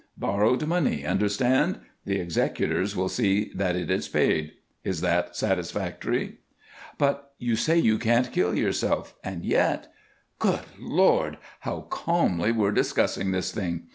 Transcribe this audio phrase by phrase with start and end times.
[0.17, 1.79] Borrowed money, understand?
[2.05, 4.53] The executors will see that it is paid.
[4.83, 6.39] Is that satisfactory?"
[6.97, 9.93] "But you say you can't kill yourself and yet
[10.39, 11.37] Good Lord!
[11.59, 13.89] How calmly we're discussing this thing!